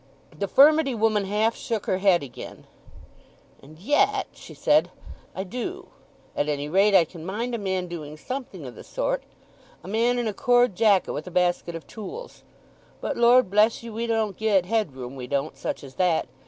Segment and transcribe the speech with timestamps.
[0.35, 2.65] The furmity woman half shook her head again.
[3.61, 4.89] "And yet," she said,
[5.35, 5.89] "I do.
[6.35, 10.27] At any rate, I can mind a man doing something o' the sort—a man in
[10.27, 12.41] a cord jacket, with a basket of tools;
[12.99, 16.25] but, Lord bless ye, we don't gi'e it head room, we don't, such as that.